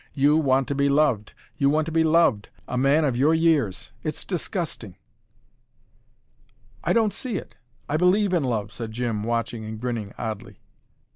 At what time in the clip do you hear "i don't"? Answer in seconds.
6.83-7.13